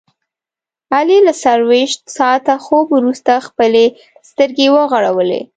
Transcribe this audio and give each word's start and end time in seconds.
علي 0.95 1.17
له 1.27 1.33
څلوریشت 1.43 2.01
ساعته 2.17 2.53
خوب 2.65 2.87
ورسته 2.95 3.33
خپلې 3.47 3.85
سترګې 4.29 4.67
وغړولې. 4.75 5.41